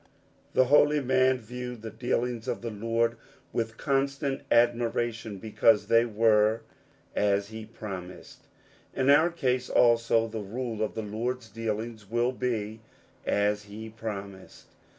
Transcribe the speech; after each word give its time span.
That 0.55 0.63
holy 0.65 0.99
man 0.99 1.37
viewed 1.39 1.83
the 1.83 1.91
dealings 1.91 2.47
of 2.47 2.63
the 2.63 2.71
Lord 2.71 3.17
with 3.53 3.77
constant 3.77 4.41
admiration, 4.49 5.37
because 5.37 5.85
they 5.89 6.05
were 6.05 6.61
"as 7.15 7.49
he 7.49 7.67
promised." 7.67 8.47
In 8.95 9.11
our 9.11 9.29
case, 9.29 9.69
also, 9.69 10.27
the 10.27 10.39
rule 10.41 10.81
of 10.81 10.95
the 10.95 11.03
Lord's 11.03 11.49
dealings 11.49 12.09
will 12.09 12.31
be" 12.31 12.81
as 13.27 13.65
he 13.65 13.89
promised." 13.89 14.69